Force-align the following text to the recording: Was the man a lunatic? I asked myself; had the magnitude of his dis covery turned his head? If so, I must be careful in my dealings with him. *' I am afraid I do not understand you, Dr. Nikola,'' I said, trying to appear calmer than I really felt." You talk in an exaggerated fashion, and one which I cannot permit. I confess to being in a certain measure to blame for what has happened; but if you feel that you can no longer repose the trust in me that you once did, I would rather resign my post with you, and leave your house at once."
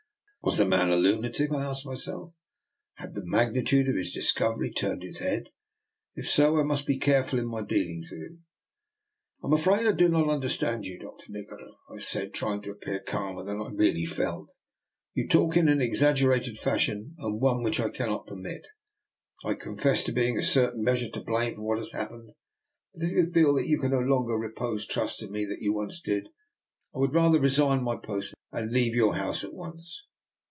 Was 0.43 0.57
the 0.57 0.65
man 0.65 0.89
a 0.89 0.95
lunatic? 0.95 1.51
I 1.51 1.63
asked 1.65 1.85
myself; 1.85 2.33
had 2.95 3.13
the 3.13 3.23
magnitude 3.23 3.87
of 3.87 3.95
his 3.95 4.11
dis 4.11 4.33
covery 4.33 4.75
turned 4.75 5.03
his 5.03 5.19
head? 5.19 5.49
If 6.15 6.27
so, 6.27 6.57
I 6.59 6.63
must 6.63 6.87
be 6.87 6.97
careful 6.97 7.37
in 7.37 7.45
my 7.45 7.61
dealings 7.61 8.09
with 8.09 8.21
him. 8.21 8.43
*' 8.95 9.43
I 9.43 9.45
am 9.45 9.53
afraid 9.53 9.85
I 9.85 9.91
do 9.91 10.09
not 10.09 10.29
understand 10.29 10.85
you, 10.85 10.97
Dr. 10.97 11.25
Nikola,'' 11.31 11.75
I 11.95 11.99
said, 11.99 12.33
trying 12.33 12.63
to 12.63 12.71
appear 12.71 12.99
calmer 13.01 13.43
than 13.45 13.61
I 13.61 13.69
really 13.71 14.05
felt." 14.07 14.47
You 15.13 15.27
talk 15.27 15.57
in 15.57 15.69
an 15.69 15.79
exaggerated 15.79 16.57
fashion, 16.57 17.13
and 17.19 17.39
one 17.39 17.61
which 17.61 17.79
I 17.79 17.89
cannot 17.91 18.25
permit. 18.25 18.65
I 19.45 19.53
confess 19.53 20.03
to 20.05 20.11
being 20.11 20.33
in 20.33 20.39
a 20.39 20.43
certain 20.43 20.81
measure 20.83 21.09
to 21.11 21.21
blame 21.21 21.53
for 21.53 21.61
what 21.61 21.77
has 21.77 21.91
happened; 21.91 22.31
but 22.95 23.03
if 23.03 23.11
you 23.11 23.31
feel 23.31 23.53
that 23.53 23.67
you 23.67 23.79
can 23.79 23.91
no 23.91 23.99
longer 23.99 24.33
repose 24.33 24.87
the 24.87 24.93
trust 24.93 25.21
in 25.21 25.31
me 25.31 25.45
that 25.45 25.61
you 25.61 25.71
once 25.71 26.01
did, 26.01 26.29
I 26.95 26.97
would 26.97 27.13
rather 27.13 27.39
resign 27.39 27.83
my 27.83 27.95
post 27.95 28.31
with 28.31 28.39
you, 28.51 28.59
and 28.59 28.73
leave 28.73 28.95
your 28.95 29.13
house 29.13 29.43
at 29.43 29.53
once." 29.53 30.01